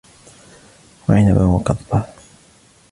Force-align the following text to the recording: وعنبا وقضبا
وعنبا 1.09 1.45
وقضبا 1.45 2.13